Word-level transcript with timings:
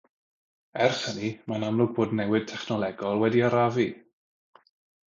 Ers 0.85 1.01
hynny, 1.09 1.29
mae'n 1.51 1.67
amlwg 1.69 1.93
bod 1.99 2.17
newid 2.21 2.49
technolegol 2.55 3.23
wedi 3.27 3.47
arafu. 3.53 3.89